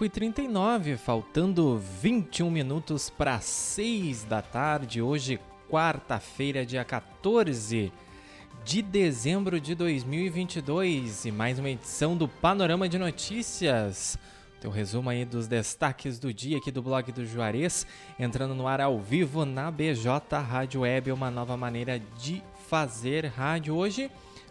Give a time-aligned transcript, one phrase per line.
[0.00, 5.38] 5h39, faltando 21 minutos para 6 da tarde, hoje,
[5.68, 7.92] quarta-feira, dia 14
[8.64, 14.18] de dezembro de 2022, e mais uma edição do Panorama de Notícias.
[14.58, 17.86] Teu resumo aí dos destaques do dia aqui do blog do Juarez,
[18.18, 20.08] entrando no ar ao vivo na BJ
[20.38, 24.10] Rádio Web, uma nova maneira de fazer rádio hoje.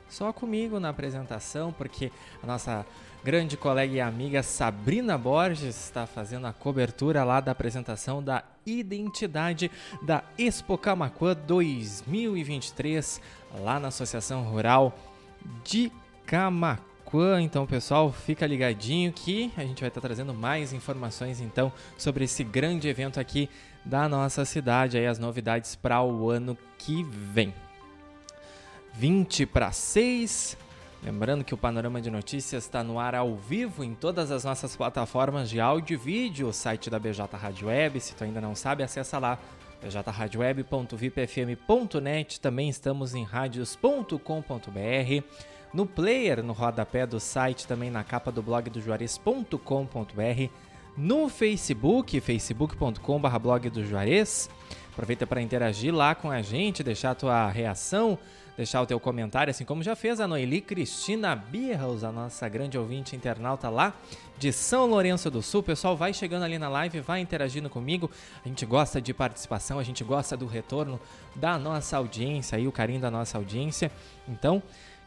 [0.10, 2.86] Só comigo na apresentação, porque a nossa
[3.24, 9.70] grande colega e amiga Sabrina Borges está fazendo a cobertura lá da apresentação da identidade
[10.02, 13.22] da Expo Camacuã 2023,
[13.60, 14.98] lá na Associação Rural
[15.64, 15.92] de
[16.26, 17.42] Camacuã.
[17.42, 22.44] Então, pessoal, fica ligadinho que a gente vai estar trazendo mais informações então sobre esse
[22.44, 23.50] grande evento aqui
[23.84, 27.54] da nossa cidade, aí as novidades para o ano que vem.
[28.94, 30.58] 20 para 6,
[31.02, 34.76] Lembrando que o Panorama de Notícias está no ar ao vivo em todas as nossas
[34.76, 38.02] plataformas de áudio e vídeo, o site da BJ Rádio Web.
[38.02, 39.40] Se tu ainda não sabe, acessa lá
[39.82, 42.42] bjradioweb.vipfm.net.
[42.42, 45.24] Também estamos em radios.com.br.
[45.74, 50.52] No player, no rodapé do site, também na capa do blog do Juarez.com.br.
[50.98, 54.50] No Facebook, facebook.com.br blog do Juarez.
[54.92, 58.20] Aproveita para interagir lá com a gente, deixar a tua reação,
[58.60, 62.78] deixar o teu comentário, assim como já fez a Noeli Cristina Birros, a nossa grande
[62.78, 63.94] ouvinte internauta lá
[64.38, 65.64] de São Lourenço do Sul.
[65.64, 68.12] Pessoal, vai chegando ali na live, vai interagindo comigo.
[68.44, 71.00] A gente gosta de participação, a gente gosta do retorno
[71.34, 73.90] da nossa audiência e o carinho da nossa audiência.
[74.28, 74.62] Então,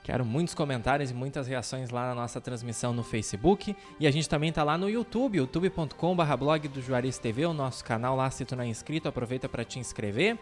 [0.05, 3.77] Quero muitos comentários e muitas reações lá na nossa transmissão no Facebook.
[4.00, 7.84] E a gente também está lá no YouTube, youtube.com.br blog do Juarez TV, o nosso
[7.84, 8.28] canal lá.
[8.28, 10.37] Se tu não é inscrito, aproveita para te inscrever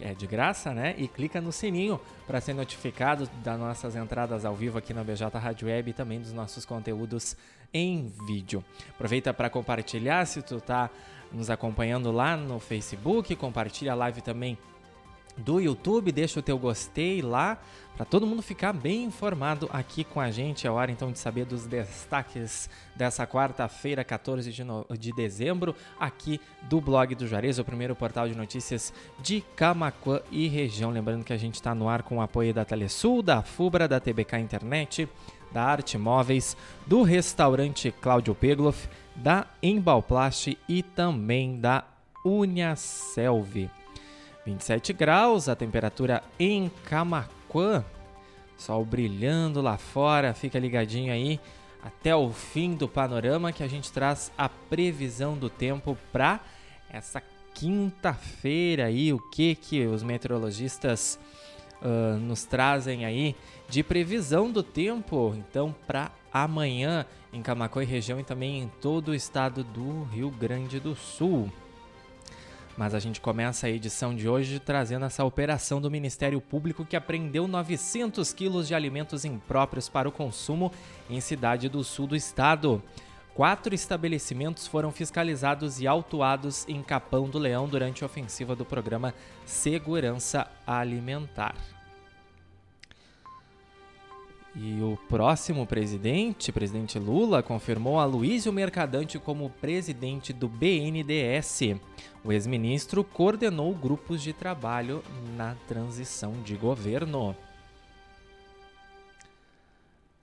[0.00, 0.94] é de graça, né?
[0.98, 5.26] E clica no sininho para ser notificado das nossas entradas ao vivo aqui na BJ
[5.38, 7.36] Rádio Web e também dos nossos conteúdos
[7.72, 8.64] em vídeo.
[8.90, 10.90] Aproveita para compartilhar se tu tá
[11.32, 14.56] nos acompanhando lá no Facebook, compartilha a live também
[15.36, 17.58] do YouTube, deixa o teu gostei lá
[17.96, 20.66] para todo mundo ficar bem informado aqui com a gente.
[20.66, 24.84] É hora então de saber dos destaques dessa quarta-feira, 14 de, no...
[24.98, 30.48] de dezembro, aqui do blog do Juarez, o primeiro portal de notícias de Camacuã e
[30.48, 30.90] região.
[30.90, 34.00] Lembrando que a gente está no ar com o apoio da Telesul, da Fubra, da
[34.00, 35.08] TBK Internet,
[35.52, 36.56] da Arte Móveis,
[36.86, 41.84] do restaurante Cláudio Pegloff, da Embalplast e também da
[42.24, 43.70] Uniaselv.
[44.44, 47.84] 27 graus, a temperatura em Camacuã.
[48.56, 51.40] Sol brilhando lá fora, fica ligadinho aí
[51.82, 56.40] até o fim do panorama que a gente traz a previsão do tempo para
[56.88, 57.22] essa
[57.52, 61.18] quinta-feira aí, o que que os meteorologistas
[61.82, 63.36] uh, nos trazem aí
[63.68, 69.08] de previsão do tempo, então para amanhã em Camacuã e região e também em todo
[69.08, 71.50] o estado do Rio Grande do Sul.
[72.76, 76.96] Mas a gente começa a edição de hoje trazendo essa operação do Ministério Público que
[76.96, 80.72] apreendeu 900 quilos de alimentos impróprios para o consumo
[81.08, 82.82] em cidade do sul do estado.
[83.32, 89.14] Quatro estabelecimentos foram fiscalizados e autuados em Capão do Leão durante a ofensiva do programa
[89.44, 91.73] Segurança Alimentar.
[94.56, 101.76] E o próximo presidente, presidente Lula, confirmou a Luísio Mercadante como presidente do BNDES.
[102.22, 105.02] O ex-ministro coordenou grupos de trabalho
[105.36, 107.34] na transição de governo.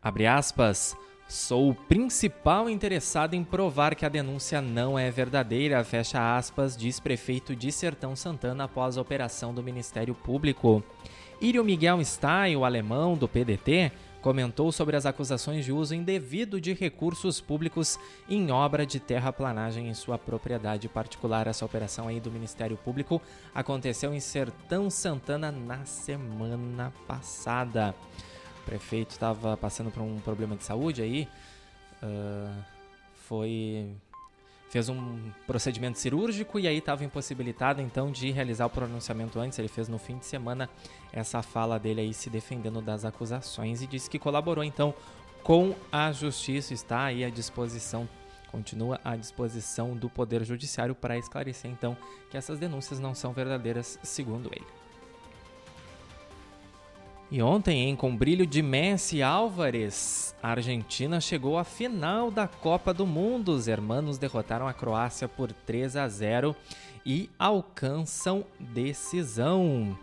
[0.02, 0.96] Abre aspas.
[1.28, 7.00] Sou o principal interessado em provar que a denúncia não é verdadeira, fecha aspas, diz
[7.00, 10.84] prefeito de Sertão Santana após a operação do Ministério Público.
[11.40, 16.74] Írio Miguel Stein, o alemão do PDT, comentou sobre as acusações de uso indevido de
[16.74, 18.00] recursos públicos
[18.30, 21.48] em obra de terraplanagem em sua propriedade particular.
[21.48, 23.22] Essa operação aí do Ministério Público
[23.54, 27.96] aconteceu em Sertão Santana na semana passada.
[28.62, 31.28] O prefeito estava passando por um problema de saúde aí,
[32.04, 32.64] uh,
[33.16, 33.90] foi
[34.72, 39.60] fez um procedimento cirúrgico e aí estava impossibilitado então de realizar o pronunciamento antes.
[39.60, 40.70] Ele fez no fim de semana
[41.12, 44.94] essa fala dele aí se defendendo das acusações e disse que colaborou então
[45.44, 48.08] com a justiça, está aí à disposição,
[48.50, 51.98] continua à disposição do Poder Judiciário para esclarecer então
[52.30, 54.81] que essas denúncias não são verdadeiras, segundo ele.
[57.32, 62.94] E ontem, hein, com brilho de Messi Álvares, a Argentina chegou à final da Copa
[62.94, 63.54] do Mundo.
[63.54, 66.54] Os hermanos derrotaram a Croácia por 3 a 0
[67.06, 69.98] e alcançam decisão.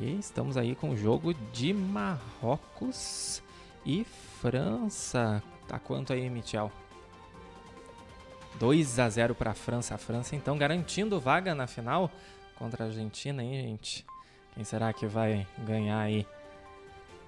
[0.00, 3.42] E estamos aí com o jogo de Marrocos
[3.84, 4.02] e
[4.40, 5.42] França.
[5.68, 6.72] Tá quanto aí, Michel?
[8.58, 9.94] 2 a 0 para a França.
[9.94, 12.10] A França então garantindo vaga na final
[12.54, 14.15] contra a Argentina, hein, gente?
[14.56, 16.26] Quem será que vai ganhar aí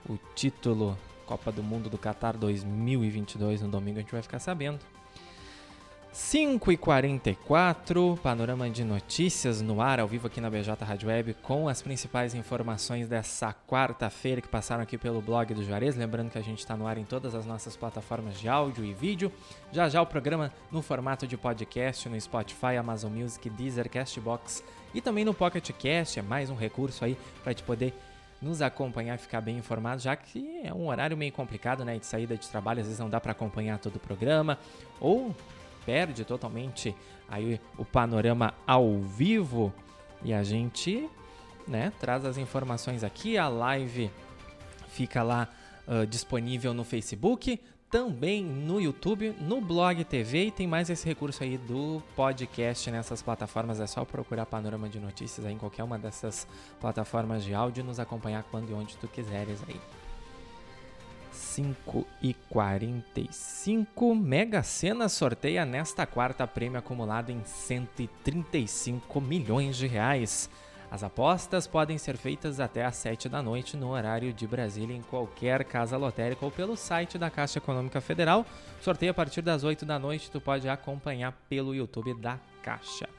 [0.09, 0.97] o título
[1.27, 3.99] Copa do Mundo do Qatar 2022 no domingo?
[3.99, 4.79] A gente vai ficar sabendo.
[6.13, 11.35] 5 e 44 panorama de notícias no ar, ao vivo aqui na BJ Rádio Web,
[11.43, 15.97] com as principais informações dessa quarta-feira que passaram aqui pelo blog do Juarez.
[15.97, 18.95] Lembrando que a gente está no ar em todas as nossas plataformas de áudio e
[18.95, 19.31] vídeo.
[19.71, 24.65] Já já o programa no formato de podcast no Spotify, Amazon Music, Deezer, Castbox
[24.95, 26.19] e também no Pocket Cast.
[26.19, 27.95] É mais um recurso aí para te poder
[28.41, 32.07] nos acompanhar e ficar bem informado, já que é um horário meio complicado, né, de
[32.07, 34.57] saída de trabalho, às vezes não dá para acompanhar todo o programa,
[35.01, 35.35] ou
[35.89, 36.95] perde totalmente
[37.27, 39.73] aí o panorama ao vivo
[40.23, 41.09] e a gente,
[41.67, 44.11] né, traz as informações aqui, a live
[44.89, 45.49] fica lá
[45.87, 47.59] uh, disponível no Facebook,
[47.91, 53.23] também no YouTube, no Blog TV e tem mais esse recurso aí do podcast nessas
[53.23, 53.81] plataformas.
[53.81, 56.47] É só procurar Panorama de Notícias aí em qualquer uma dessas
[56.79, 59.81] plataformas de áudio e nos acompanhar quando e onde tu quiseres aí.
[61.39, 64.15] 5 e 45.
[64.15, 70.51] Mega Sena sorteia nesta quarta prêmio acumulado em 135 milhões de reais.
[70.91, 75.03] As apostas podem ser feitas até às 7 da noite no horário de Brasília em
[75.03, 78.45] qualquer casa lotérica ou pelo site da Caixa Econômica Federal.
[78.81, 83.18] Sorteio a partir das 8 da noite, tu pode acompanhar pelo YouTube da Caixa.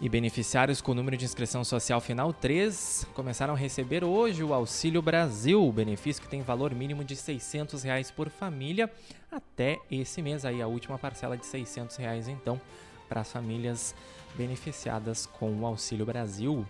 [0.00, 5.00] E beneficiários com número de inscrição social final 3 começaram a receber hoje o Auxílio
[5.00, 8.92] Brasil, benefício que tem valor mínimo de 600 reais por família
[9.30, 12.60] até esse mês aí a última parcela de 600 reais então
[13.08, 13.94] para as famílias
[14.36, 16.66] beneficiadas com o Auxílio Brasil.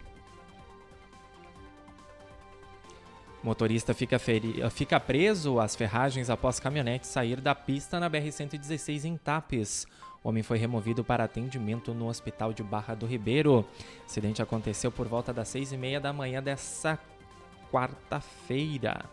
[3.45, 4.55] motorista fica, feri...
[4.71, 9.87] fica preso às ferragens após caminhonete sair da pista na BR-116 em Tapes.
[10.25, 13.61] O homem foi removido para atendimento no hospital de Barra do Ribeiro.
[13.61, 13.65] O
[14.07, 16.99] acidente aconteceu por volta das seis e meia da manhã dessa
[17.71, 19.05] quarta-feira.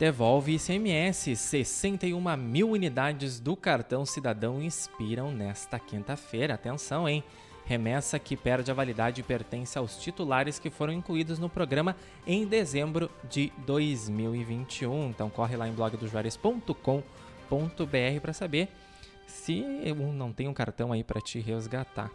[0.00, 1.36] Devolve ICMS.
[1.36, 6.54] 61 mil unidades do cartão cidadão expiram nesta quinta-feira.
[6.54, 7.22] Atenção, hein?
[7.64, 11.94] Remessa que perde a validade pertence aos titulares que foram incluídos no programa
[12.26, 15.10] em dezembro de 2021.
[15.10, 17.27] Então corre lá em blogdojuarez.com.br
[18.20, 18.68] para saber
[19.26, 19.64] se
[20.14, 22.10] não tem um cartão aí para te resgatar.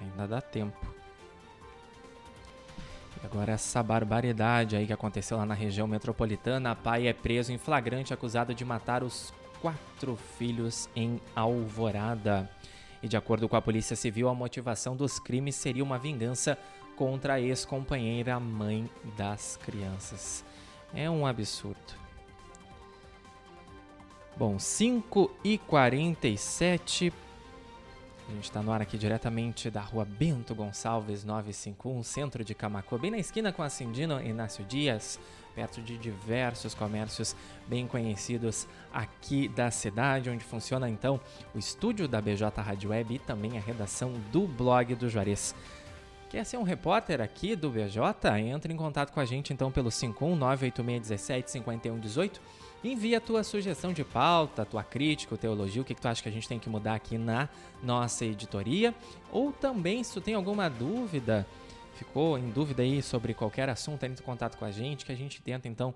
[0.00, 0.94] Ainda dá tempo.
[3.22, 6.74] E agora essa barbaridade aí que aconteceu lá na região metropolitana.
[6.74, 12.50] pai é preso em flagrante acusado de matar os quatro filhos em Alvorada.
[13.02, 16.58] E de acordo com a Polícia Civil, a motivação dos crimes seria uma vingança
[16.96, 20.44] contra a ex-companheira mãe das crianças.
[20.94, 22.03] É um absurdo.
[24.36, 27.12] Bom, 5 e 47
[28.26, 32.98] a gente está no ar aqui diretamente da rua Bento Gonçalves 951, centro de Camacuã,
[32.98, 35.20] bem na esquina com a Cindino Inácio Dias,
[35.54, 37.36] perto de diversos comércios
[37.68, 41.20] bem conhecidos aqui da cidade, onde funciona então
[41.54, 45.54] o estúdio da BJ Rádio Web e também a redação do blog do Juarez.
[46.30, 48.40] Quer ser um repórter aqui do BJ?
[48.40, 52.40] Entre em contato com a gente então pelo 51986175118
[52.84, 56.22] Envia a tua sugestão de pauta, tua crítica, o teu o que, que tu acha
[56.22, 57.48] que a gente tem que mudar aqui na
[57.82, 58.94] nossa editoria.
[59.32, 61.46] Ou também, se tu tem alguma dúvida,
[61.94, 65.16] ficou em dúvida aí sobre qualquer assunto, entre em contato com a gente, que a
[65.16, 65.94] gente tenta então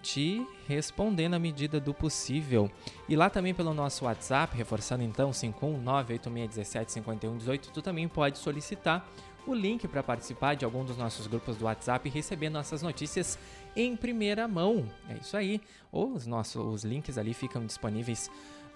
[0.00, 2.70] te responder na medida do possível.
[3.06, 9.06] E lá também pelo nosso WhatsApp, reforçando então 51986175118, tu também pode solicitar
[9.46, 13.38] o link para participar de algum dos nossos grupos do WhatsApp e receber nossas notícias
[13.76, 14.86] em primeira mão.
[15.08, 15.60] É isso aí.
[15.92, 18.30] Ou os nossos os links ali ficam disponíveis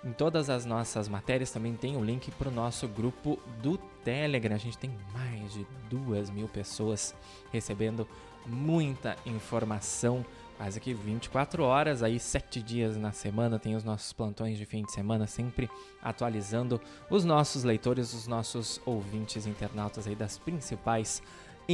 [0.04, 1.50] em todas as nossas matérias.
[1.50, 4.54] Também tem o link para o nosso grupo do Telegram.
[4.54, 7.14] A gente tem mais de duas mil pessoas
[7.50, 8.06] recebendo
[8.46, 10.24] muita informação
[10.60, 14.82] quase que 24 horas, aí sete dias na semana, tem os nossos plantões de fim
[14.82, 15.70] de semana, sempre
[16.02, 16.78] atualizando
[17.08, 21.22] os nossos leitores, os nossos ouvintes internautas aí das principais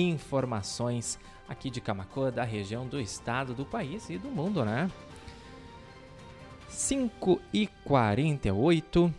[0.01, 4.91] informações aqui de Camacoa, da região, do estado, do país e do mundo, né?
[6.69, 9.13] 5 e 48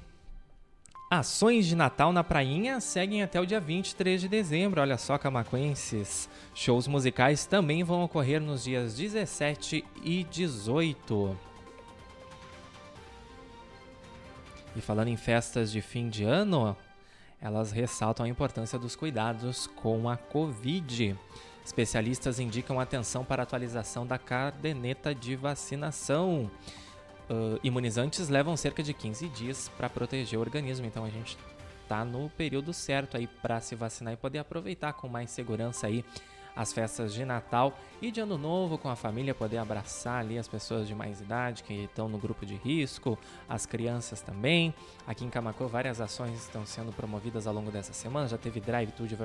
[1.10, 4.82] Ações de Natal na Prainha seguem até o dia 23 de dezembro.
[4.82, 6.30] Olha só, camacuenses.
[6.54, 11.38] Shows musicais também vão ocorrer nos dias 17 e 18.
[14.76, 16.76] E falando em festas de fim de ano,
[17.42, 21.18] elas ressaltam a importância dos cuidados com a Covid.
[21.64, 26.50] Especialistas indicam atenção para atualização da caderneta de vacinação.
[27.30, 31.38] Uh, imunizantes levam cerca de 15 dias para proteger o organismo, então a gente
[31.84, 36.04] está no período certo aí para se vacinar e poder aproveitar com mais segurança aí
[36.58, 40.48] as festas de Natal e de Ano Novo com a família, poder abraçar ali as
[40.48, 44.74] pessoas de mais idade que estão no grupo de risco, as crianças também.
[45.06, 48.28] Aqui em Camacô, várias ações estão sendo promovidas ao longo dessa semana.
[48.28, 49.16] Já teve drive-thru de,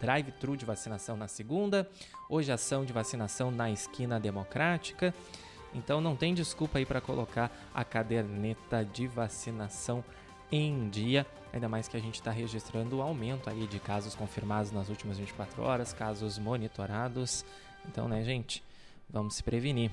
[0.00, 1.88] drive de vacinação na segunda,
[2.28, 5.14] hoje ação de vacinação na esquina democrática.
[5.74, 10.02] Então não tem desculpa aí para colocar a caderneta de vacinação
[10.50, 14.72] em dia, ainda mais que a gente está registrando o aumento aí de casos confirmados
[14.72, 17.44] nas últimas 24 horas, casos monitorados.
[17.86, 18.62] Então, né, gente,
[19.08, 19.90] vamos se prevenir.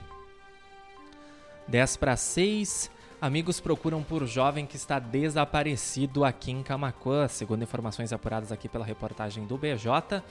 [1.67, 7.27] 10 para 6, amigos procuram por jovem que está desaparecido aqui em Camacuã.
[7.27, 10.23] Segundo informações apuradas aqui pela reportagem do BJ,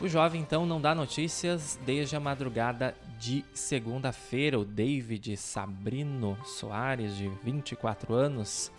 [0.00, 4.58] o jovem então não dá notícias desde a madrugada de segunda-feira.
[4.58, 8.70] O David Sabrino Soares, de 24 anos,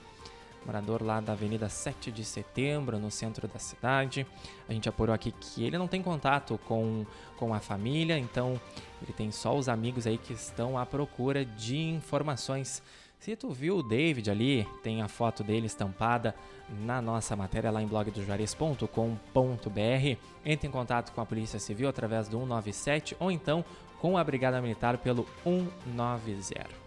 [0.65, 4.25] morador lá da Avenida 7 de Setembro, no centro da cidade.
[4.67, 7.05] A gente apurou aqui que ele não tem contato com,
[7.37, 8.59] com a família, então
[9.01, 12.81] ele tem só os amigos aí que estão à procura de informações.
[13.19, 16.35] Se tu viu o David ali, tem a foto dele estampada
[16.81, 20.17] na nossa matéria lá em blogdojuarez.com.br.
[20.45, 23.63] Entre em contato com a Polícia Civil através do 197 ou então
[24.01, 26.82] com a Brigada Militar pelo 190.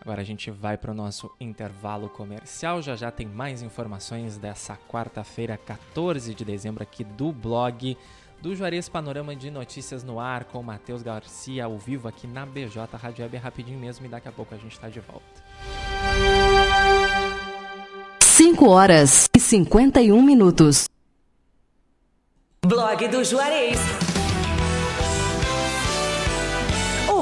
[0.00, 2.80] Agora a gente vai para o nosso intervalo comercial.
[2.80, 7.96] Já já tem mais informações dessa quarta-feira, 14 de dezembro, aqui do blog
[8.40, 12.96] do Juarez Panorama de Notícias no Ar com Matheus Garcia ao vivo aqui na BJ
[12.96, 13.36] Rádio Web.
[13.36, 15.22] É rapidinho mesmo e daqui a pouco a gente está de volta.
[18.22, 20.86] 5 horas e 51 minutos.
[22.64, 23.78] Blog do Juarez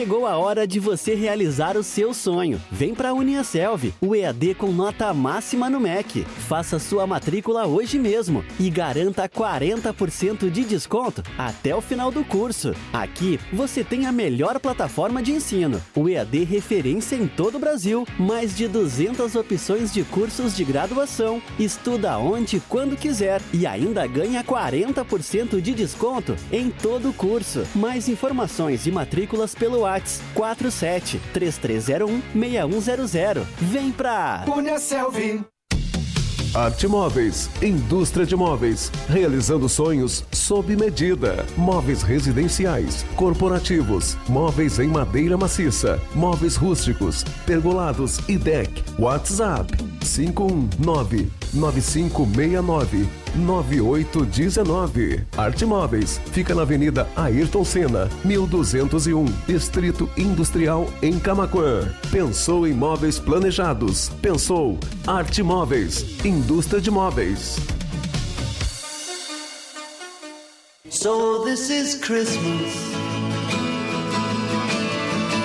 [0.00, 2.58] Chegou a hora de você realizar o seu sonho.
[2.72, 6.24] Vem para a Uniaselv, o EAD com nota máxima no MEC.
[6.48, 12.74] Faça sua matrícula hoje mesmo e garanta 40% de desconto até o final do curso.
[12.94, 18.06] Aqui você tem a melhor plataforma de ensino, o EAD referência em todo o Brasil,
[18.18, 21.42] mais de 200 opções de cursos de graduação.
[21.58, 27.66] Estuda onde quando quiser e ainda ganha 40% de desconto em todo o curso.
[27.74, 33.46] Mais informações e matrículas pelo WhatsApp 47 3301 6100.
[33.60, 35.44] Vem pra Cunha Selvi.
[36.52, 41.46] Arte Móveis, indústria de móveis, realizando sonhos sob medida.
[41.56, 48.82] Móveis residenciais, corporativos, móveis em madeira maciça, móveis rústicos, pergolados e deck.
[48.98, 55.26] WhatsApp 519 9569 9819.
[55.36, 61.88] Arte Móveis fica na Avenida Ayrton Senna, 1201, Distrito Industrial em Camaquã.
[62.10, 64.10] Pensou em móveis planejados?
[64.20, 67.56] Pensou Arte Móveis, indústria de móveis.
[70.90, 72.74] So this is Christmas.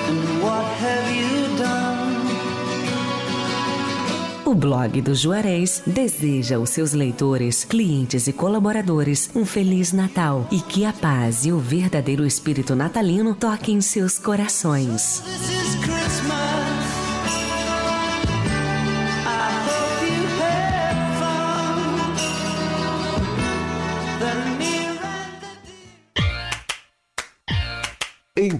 [0.08, 1.35] And what have you
[4.46, 10.62] O blog do Juarez deseja aos seus leitores, clientes e colaboradores um feliz Natal e
[10.62, 15.24] que a paz e o verdadeiro espírito natalino toquem seus corações.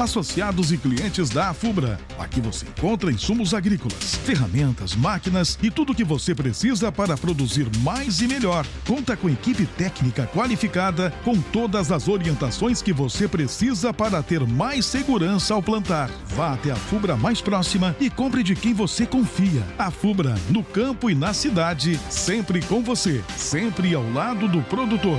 [0.00, 1.98] associados e clientes da Afubra.
[2.18, 7.68] Aqui você encontra insumos agrícolas, ferramentas, máquinas e tudo o que você precisa para produzir
[7.78, 8.66] mais e melhor.
[8.86, 14.86] Conta com equipe técnica qualificada com todas as orientações que você precisa para ter mais
[14.86, 16.10] segurança ao plantar.
[16.34, 19.62] Vá até a Fubra mais próxima e compre de quem você confia.
[19.78, 25.18] A Fubra, no campo e na cidade, sempre com você, sempre ao lado do produtor.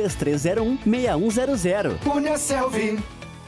[0.09, 1.97] 3301 6100.
[2.03, 2.99] Punha Selvi.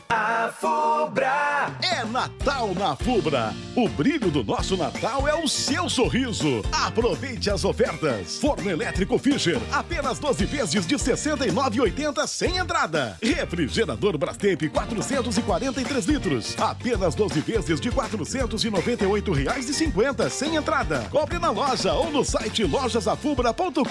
[0.09, 1.71] A Fubra.
[1.81, 3.53] É Natal na Fubra.
[3.75, 6.63] O brilho do nosso Natal é o seu sorriso.
[6.71, 8.37] Aproveite as ofertas.
[8.39, 13.17] Forno elétrico Fischer, apenas 12 vezes de 69,80 sem entrada.
[13.21, 21.07] Refrigerador Brastemp 443 litros, apenas 12 vezes de 498 reais e 50 sem entrada.
[21.09, 23.83] Compre na loja ou no site lojasafubra.com.br.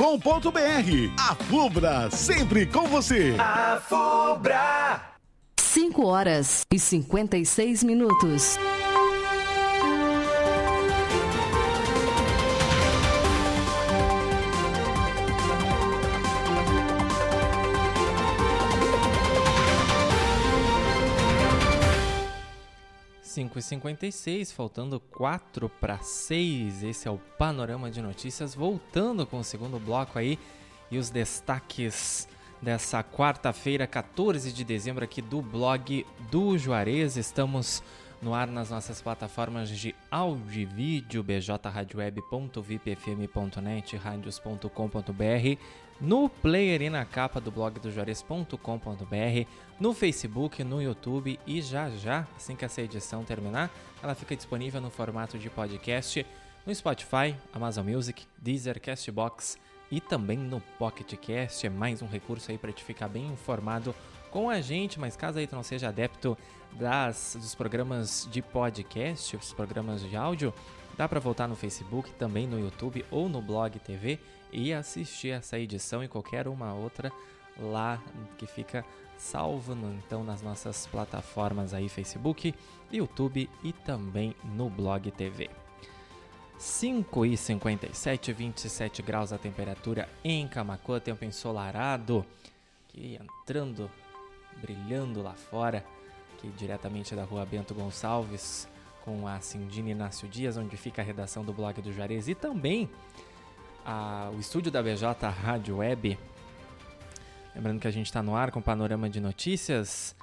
[1.19, 3.35] A Fubra, sempre com você.
[3.39, 5.12] A Fubra.
[5.73, 8.59] 5 horas e 56 minutos.
[23.23, 26.83] Cinco e cinquenta e seis, faltando quatro para seis.
[26.83, 28.55] Esse é o panorama de notícias.
[28.55, 30.39] Voltando com o segundo bloco aí
[30.91, 32.29] e os destaques
[32.63, 37.17] dessa quarta-feira, 14 de dezembro, aqui do blog do Juarez.
[37.17, 37.83] Estamos
[38.23, 45.59] no ar nas nossas plataformas de áudio e vídeo, bjradioweb.vipfm.net, radios.com.br,
[46.01, 48.57] no player e na capa do blog do Juarez.com.br,
[49.81, 53.69] no Facebook, no YouTube e já já, assim que essa edição terminar,
[54.01, 56.25] ela fica disponível no formato de podcast
[56.65, 59.59] no Spotify, Amazon Music, Deezer, Castbox,
[59.93, 61.67] e também no Pocket Cast.
[61.67, 63.95] É mais um recurso aí para te ficar bem informado
[64.31, 66.37] com a gente, mas caso aí tu não seja adepto
[66.73, 70.55] das, dos programas de podcast, os programas de áudio,
[70.97, 74.19] dá para voltar no Facebook, também no YouTube ou no Blog TV
[74.51, 77.13] e assistir essa edição e qualquer uma outra
[77.61, 78.03] lá
[78.39, 78.83] que fica
[79.19, 82.55] salvo no, então nas nossas plataformas aí Facebook,
[82.91, 85.62] YouTube e também no Blog TV.
[86.63, 92.25] 5 e 57, 27 graus a temperatura em Camacuã, tempo ensolarado,
[92.87, 93.91] que entrando,
[94.59, 95.85] brilhando lá fora,
[96.37, 98.69] aqui diretamente da rua Bento Gonçalves,
[99.05, 102.89] com a Cindine Inácio Dias, onde fica a redação do blog do Juarez e também
[103.85, 106.17] a, o estúdio da BJ Rádio Web.
[107.57, 110.15] Lembrando que a gente está no ar com panorama de notícias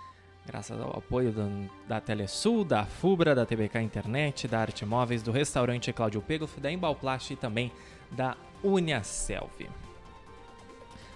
[0.50, 5.32] graças ao apoio do, da Telesul, da Fubra, da TBK Internet, da Arte Móveis, do
[5.32, 7.72] restaurante Cláudio Pegoff, da Embalplast e também
[8.10, 9.70] da Uniaselv.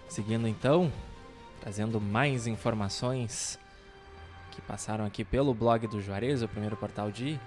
[0.08, 0.91] Seguindo então,
[1.60, 3.58] trazendo mais informações
[4.52, 7.39] que passaram aqui pelo blog do Juarez, o primeiro portal de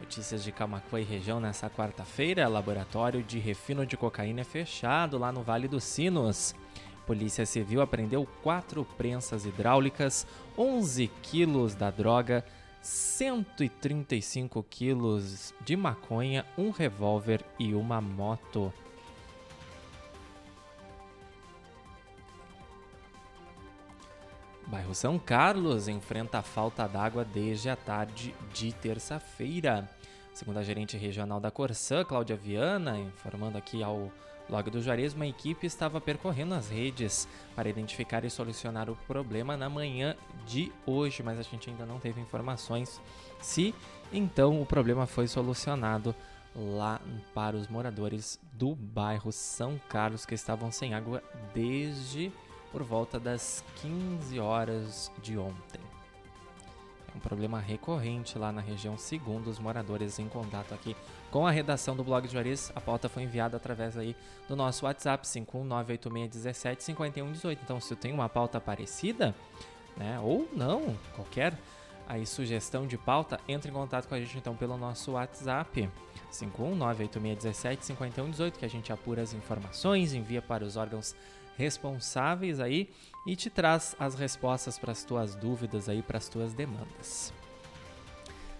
[0.00, 5.30] notícias de Camacuã e região nessa quarta-feira, laboratório de refino de cocaína é fechado lá
[5.30, 6.54] no Vale dos Sinos.
[7.06, 12.44] Polícia Civil apreendeu quatro prensas hidráulicas, 11 quilos da droga,
[12.82, 18.72] 135 quilos de maconha, um revólver e uma moto.
[24.66, 29.88] Bairro São Carlos enfrenta a falta d'água desde a tarde de terça-feira.
[30.32, 34.10] Segundo a gerente regional da Corsã, Cláudia Viana, informando aqui ao
[34.48, 37.26] Logo do Juarez, uma equipe estava percorrendo as redes
[37.56, 40.14] para identificar e solucionar o problema na manhã
[40.46, 43.00] de hoje, mas a gente ainda não teve informações
[43.40, 43.74] se
[44.12, 46.14] então o problema foi solucionado
[46.54, 47.00] lá
[47.34, 52.30] para os moradores do bairro São Carlos que estavam sem água desde
[52.70, 55.93] por volta das 15 horas de ontem.
[57.14, 60.96] Um problema recorrente lá na região, segundo os moradores em contato aqui
[61.30, 62.72] com a redação do blog de Juarez.
[62.74, 64.16] A pauta foi enviada através aí
[64.48, 67.58] do nosso WhatsApp 51986175118.
[67.62, 69.32] Então, se tem uma pauta parecida,
[69.96, 71.56] né, ou não, qualquer
[72.06, 75.88] aí sugestão de pauta, entre em contato com a gente então pelo nosso WhatsApp
[76.32, 81.16] 51986175118, que a gente apura as informações, envia para os órgãos
[81.56, 82.90] responsáveis aí
[83.26, 87.32] e te traz as respostas para as tuas dúvidas aí, para as tuas demandas.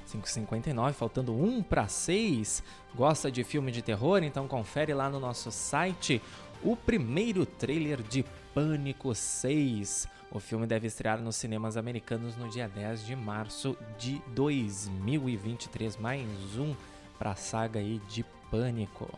[0.07, 2.63] 5,59, faltando 1 para 6.
[2.95, 4.23] Gosta de filme de terror?
[4.23, 6.23] Então confere lá no nosso site
[6.63, 10.09] o primeiro trailer de Pânico 6.
[10.31, 15.97] O filme deve estrear nos cinemas americanos no dia 10 de março de 2023.
[15.97, 16.27] Mais
[16.59, 16.75] um
[17.19, 19.09] para a saga aí de Pânico.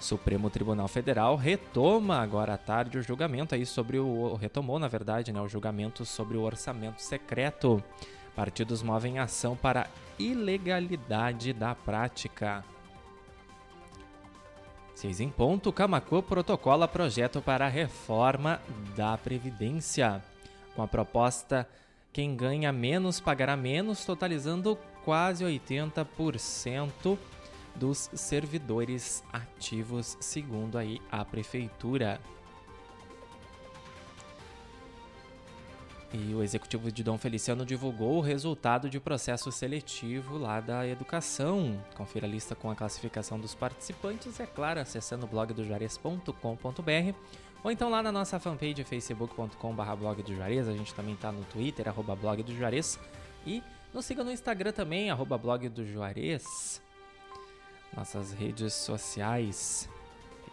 [0.00, 5.32] Supremo Tribunal Federal retoma agora à tarde o julgamento aí sobre o retomou, na verdade,
[5.32, 7.82] né, o julgamento sobre o orçamento secreto.
[8.34, 12.64] Partidos movem ação para ilegalidade da prática.
[14.94, 18.60] Seis em ponto, Camacu protocola projeto para a reforma
[18.96, 20.22] da Previdência.
[20.74, 21.68] Com a proposta,
[22.12, 27.18] quem ganha menos pagará menos, totalizando quase 80%
[27.78, 32.20] dos servidores ativos, segundo aí a prefeitura.
[36.12, 41.78] E o executivo de Dom Feliciano divulgou o resultado de processo seletivo lá da educação.
[41.94, 47.14] Confira a lista com a classificação dos participantes, é claro, acessando o blog do juarez.com.br
[47.62, 50.66] ou então lá na nossa fanpage facebook.com.br blog do Juarez.
[50.66, 52.98] A gente também está no Twitter, arroba blog do Juarez.
[53.46, 53.62] E
[53.92, 56.80] nos siga no Instagram também, arroba blog do Juarez
[57.96, 59.88] nossas redes sociais.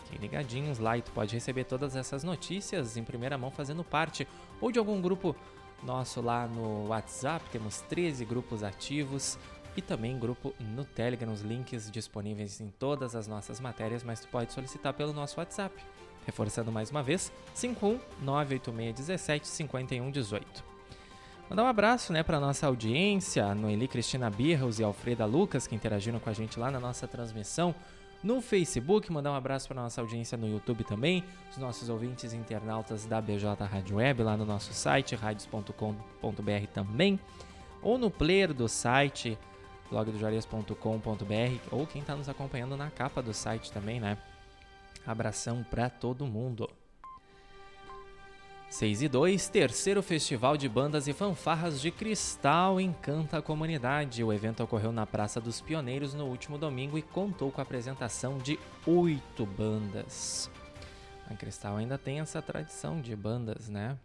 [0.03, 4.27] Fiquem ligadinhos lá e tu pode receber todas essas notícias em primeira mão fazendo parte
[4.61, 5.35] ou de algum grupo
[5.83, 7.43] nosso lá no WhatsApp.
[7.51, 9.37] Temos 13 grupos ativos
[9.75, 14.27] e também grupo no Telegram, os links disponíveis em todas as nossas matérias, mas tu
[14.29, 15.75] pode solicitar pelo nosso WhatsApp.
[16.25, 20.74] Reforçando mais uma vez, 51 98617 5118.
[21.49, 26.19] Mandar um abraço né, para nossa audiência, Noeli Cristina Birros e Alfreda Lucas, que interagiram
[26.19, 27.75] com a gente lá na nossa transmissão
[28.23, 29.11] no Facebook.
[29.11, 33.63] Mandar um abraço para nossa audiência no YouTube também, os nossos ouvintes internautas da BJ
[33.63, 37.19] Rádio Web, lá no nosso site, radios.com.br também,
[37.79, 39.37] ou no player do site,
[39.91, 40.75] blogdojuarez.com.br,
[41.71, 44.17] ou quem está nos acompanhando na capa do site também, né?
[45.05, 46.67] Abração para todo mundo.
[48.75, 54.21] 6 e 2, terceiro Festival de Bandas e Fanfarras de Cristal encanta a comunidade.
[54.21, 58.37] O evento ocorreu na Praça dos Pioneiros no último domingo e contou com a apresentação
[58.37, 60.51] de oito bandas.
[61.25, 63.97] A Cristal ainda tem essa tradição de bandas, né?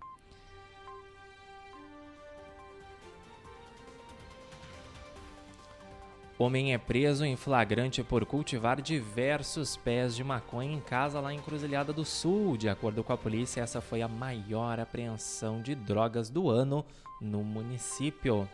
[6.43, 11.39] Homem é preso em flagrante por cultivar diversos pés de maconha em casa lá em
[11.39, 12.57] Cruzilhada do Sul.
[12.57, 16.83] De acordo com a polícia, essa foi a maior apreensão de drogas do ano
[17.21, 18.49] no município.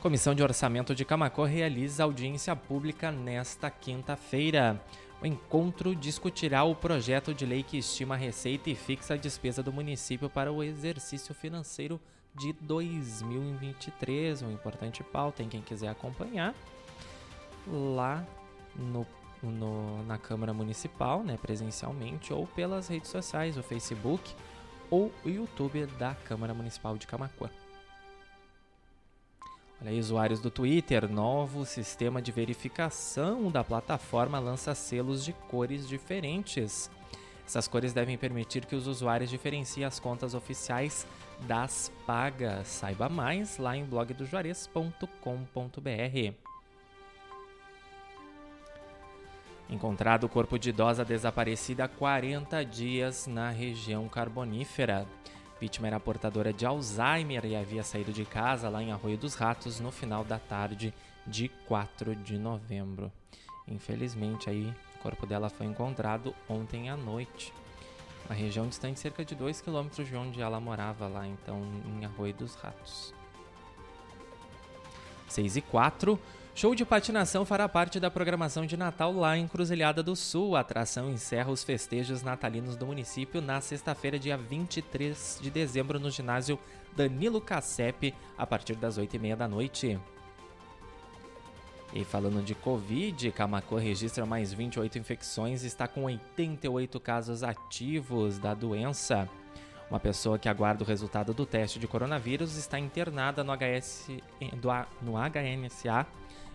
[0.00, 4.82] Comissão de Orçamento de Camacô realiza audiência pública nesta quinta-feira.
[5.20, 9.62] O encontro discutirá o projeto de lei que estima a receita e fixa a despesa
[9.62, 12.00] do município para o exercício financeiro
[12.34, 14.42] de 2023.
[14.42, 16.54] Um importante pauta, em quem quiser acompanhar,
[17.66, 18.26] lá
[18.76, 19.06] no,
[19.42, 24.34] no, na Câmara Municipal, né, presencialmente, ou pelas redes sociais, o Facebook
[24.90, 27.48] ou o YouTube da Câmara Municipal de Camacuã.
[29.80, 35.88] Olha aí, usuários do Twitter, novo sistema de verificação da plataforma lança selos de cores
[35.88, 36.90] diferentes.
[37.46, 41.06] Essas cores devem permitir que os usuários diferenciem as contas oficiais
[41.46, 42.68] das pagas.
[42.68, 46.34] Saiba mais lá em blogdojuarez.com.br.
[49.68, 55.06] Encontrado o corpo de idosa desaparecida há 40 dias na região carbonífera.
[55.60, 59.78] Vítima era portadora de Alzheimer e havia saído de casa lá em Arroio dos Ratos
[59.78, 60.92] no final da tarde
[61.26, 63.12] de 4 de novembro.
[63.68, 67.52] Infelizmente aí o corpo dela foi encontrado ontem à noite
[68.26, 72.34] uma região distante cerca de 2 km de onde ela morava lá, então em Arroio
[72.34, 73.14] dos Ratos.
[75.28, 76.18] 6 e 4.
[76.54, 80.56] Show de patinação fará parte da programação de Natal lá em Cruzilhada do Sul.
[80.56, 86.10] A atração encerra os festejos natalinos do município na sexta-feira, dia 23 de dezembro, no
[86.10, 86.58] ginásio
[86.94, 89.98] Danilo Cassep, a partir das 8h30 da noite.
[91.92, 98.38] E falando de Covid, Camacô registra mais 28 infecções e está com 88 casos ativos
[98.38, 99.28] da doença.
[99.90, 104.08] Uma pessoa que aguarda o resultado do teste de coronavírus está internada no, HS,
[105.02, 106.06] no HNSA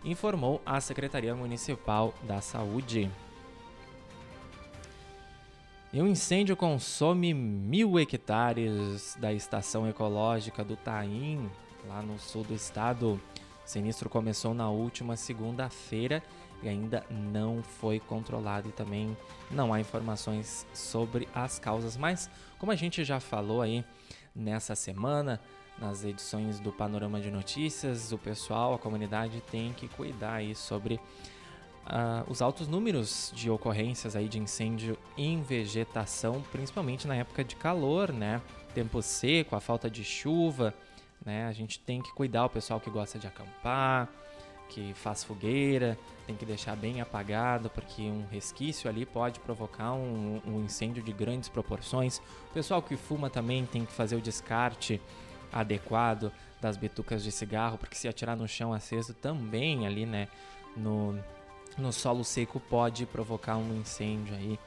[0.06, 3.12] informou a Secretaria Municipal da Saúde.
[5.92, 11.50] E um incêndio consome mil hectares da estação ecológica do Taim,
[11.88, 13.20] lá no sul do estado.
[13.66, 16.22] O sinistro começou na última segunda-feira
[16.62, 19.18] e ainda não foi controlado e também
[19.50, 21.98] não há informações sobre as causas.
[21.98, 23.84] Mas, como a gente já falou aí
[24.36, 25.42] nessa semana,
[25.80, 30.96] nas edições do Panorama de Notícias, o pessoal, a comunidade tem que cuidar aí sobre
[31.86, 37.56] uh, os altos números de ocorrências aí de incêndio em vegetação, principalmente na época de
[37.56, 38.42] calor, né?
[38.74, 40.74] Tempo seco, a falta de chuva,
[41.26, 41.48] né?
[41.48, 44.10] A gente tem que cuidar o pessoal que gosta de acampar,
[44.70, 50.42] que faz fogueira, tem que deixar bem apagado, porque um resquício ali pode provocar um,
[50.46, 52.18] um incêndio de grandes proporções.
[52.50, 55.02] O pessoal que fuma também tem que fazer o descarte
[55.52, 60.28] adequado das bitucas de cigarro, porque se atirar no chão aceso também ali, né,
[60.76, 61.18] no,
[61.78, 64.60] no solo seco pode provocar um incêndio aí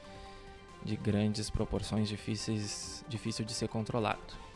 [0.85, 4.48] de grandes proporções difíceis, difícil de ser controlado.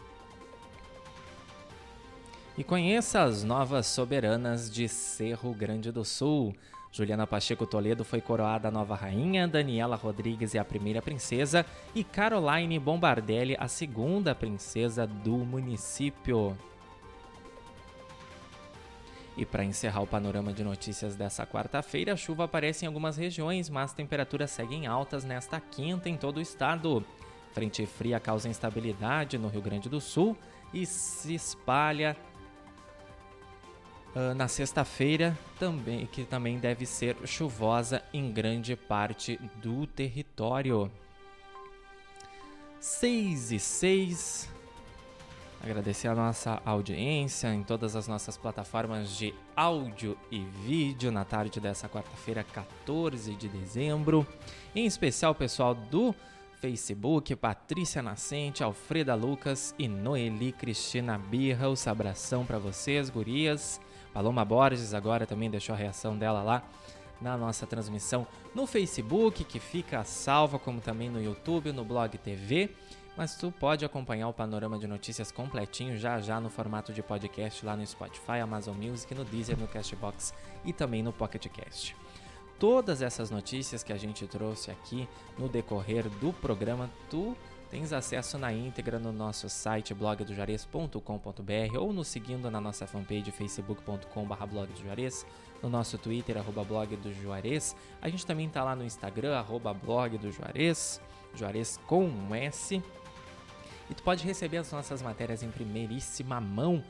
[2.57, 6.55] E conheça as novas soberanas de Cerro Grande do Sul.
[6.93, 12.05] Juliana Pacheco Toledo foi coroada a nova rainha, Daniela Rodrigues é a primeira princesa e
[12.05, 16.55] Caroline Bombardelli a segunda princesa do município.
[19.35, 23.71] E para encerrar o panorama de notícias dessa quarta-feira, a chuva aparece em algumas regiões,
[23.71, 27.03] mas temperaturas seguem altas nesta quinta em todo o estado.
[27.53, 30.37] Frente fria causa instabilidade no Rio Grande do Sul
[30.75, 32.15] e se espalha
[34.15, 40.91] Uh, na sexta-feira, também que também deve ser chuvosa em grande parte do território.
[42.79, 44.53] 6 e 6.
[45.63, 51.61] Agradecer a nossa audiência em todas as nossas plataformas de áudio e vídeo na tarde
[51.61, 54.27] dessa quarta-feira, 14 de dezembro.
[54.75, 56.13] Em especial pessoal do
[56.61, 61.69] Facebook, Patrícia Nascente, Alfreda Lucas e Noeli Cristina Birra.
[61.71, 63.81] O abração para vocês, gurias.
[64.13, 66.63] Paloma Borges agora também deixou a reação dela lá
[67.21, 72.71] na nossa transmissão no Facebook, que fica salva, como também no YouTube, no Blog TV.
[73.17, 77.65] Mas tu pode acompanhar o panorama de notícias completinho já já no formato de podcast
[77.65, 80.33] lá no Spotify, Amazon Music, no Deezer, no Castbox
[80.65, 81.95] e também no Pocket Cast.
[82.59, 87.37] Todas essas notícias que a gente trouxe aqui no decorrer do programa, tu
[87.73, 94.47] Tens acesso na íntegra no nosso site blogdojuarez.com.br ou nos seguindo na nossa fanpage facebook.com.br
[94.47, 95.25] blogdojuarez,
[95.63, 96.99] no nosso Twitter, arroba blog.
[98.03, 100.21] A gente também está lá no Instagram, arroba blog
[101.35, 102.83] Juarez com um S.
[103.89, 106.85] E tu pode receber as nossas matérias em primeiríssima mão.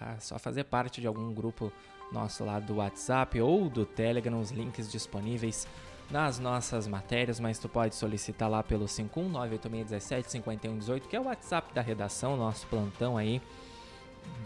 [0.00, 1.72] Ah, só fazer parte de algum grupo
[2.12, 5.66] nosso lá do WhatsApp ou do Telegram, os links disponíveis
[6.10, 11.80] nas nossas matérias, mas tu pode solicitar lá pelo 51986175118, que é o WhatsApp da
[11.80, 13.40] redação, nosso plantão aí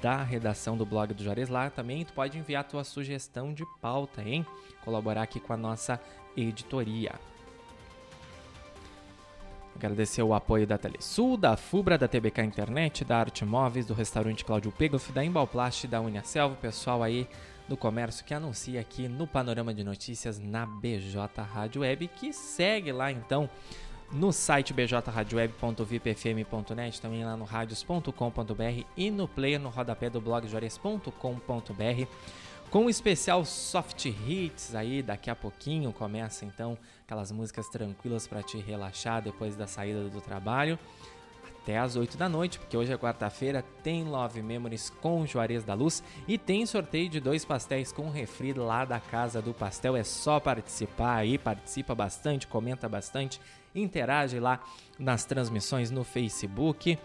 [0.01, 4.23] da redação do blog do Juarez lá também tu pode enviar tua sugestão de pauta,
[4.23, 4.47] hein?
[4.85, 6.01] Colaborar aqui com a nossa
[6.37, 7.15] editoria.
[9.75, 14.45] Agradecer o apoio da Telesul, da Fubra, da TBK Internet, da Arte Móveis, do restaurante
[14.45, 17.29] Cláudio Pegoff, da Embalplast, da Uniaselva, pessoal aí
[17.69, 22.91] do comércio que anuncia aqui no Panorama de Notícias na BJ Rádio Web, que segue
[22.93, 23.51] lá então
[24.11, 31.13] no site bjradioweb.vipfm.net, também lá no radios.com.br e no player no rodapé do blog jores.com.br
[32.71, 38.43] com o especial Soft Hits aí, daqui a pouquinho começa então aquelas músicas tranquilas para
[38.43, 40.79] te relaxar depois da saída do trabalho
[41.69, 45.75] até às 8 da noite, porque hoje é quarta-feira, tem Love Memories com Juarez da
[45.75, 49.95] Luz e tem sorteio de dois pastéis com refri lá da Casa do Pastel.
[49.95, 53.39] É só participar aí, participa bastante, comenta bastante,
[53.75, 54.61] interage lá
[54.99, 56.99] nas transmissões no Facebook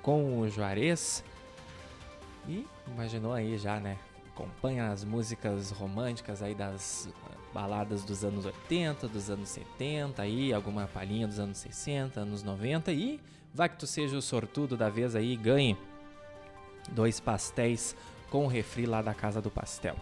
[0.00, 1.24] com o Juarez.
[2.46, 3.98] E imaginou aí já, né?
[4.32, 7.08] Acompanha as músicas românticas aí das
[7.54, 12.92] baladas dos anos 80, dos anos 70 aí, alguma palhinha dos anos 60, anos 90
[12.92, 13.20] e
[13.56, 15.78] Vai que tu seja o sortudo da vez aí e ganhe
[16.90, 17.94] dois pastéis
[18.28, 19.94] com refri lá da Casa do Pastel.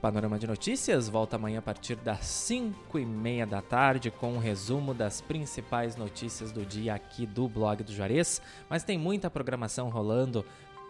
[0.00, 4.38] Panorama de Notícias volta amanhã a partir das 5 e meia da tarde com um
[4.38, 8.42] resumo das principais notícias do dia aqui do blog do Juarez.
[8.68, 10.44] Mas tem muita programação rolando